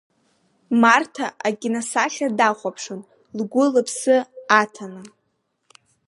Марҭа 0.81 1.25
акиносахьа 1.47 2.27
дахәаԥшуан, 2.37 3.01
лгәы 3.37 3.65
лыԥсы 3.73 4.15
аҭаны. 4.59 5.01